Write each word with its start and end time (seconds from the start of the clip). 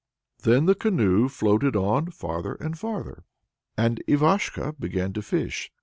Then 0.41 0.65
the 0.65 0.73
canoe 0.73 1.29
floated 1.29 1.75
on 1.75 2.09
farther 2.09 2.55
and 2.55 2.75
farther, 2.75 3.23
and 3.77 4.01
Ivashko 4.07 4.79
began 4.79 5.13
to 5.13 5.21
fish. 5.21 5.71